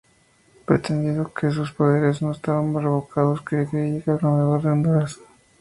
Pretendiendo 0.65 1.31
que 1.31 1.51
sus 1.51 1.71
poderes 1.73 2.23
no 2.23 2.31
estaban 2.31 2.73
revocados, 2.73 3.43
se 3.47 3.67
creía 3.67 3.99
gobernador 4.03 4.59
de 4.63 4.69
Honduras. 4.71 5.19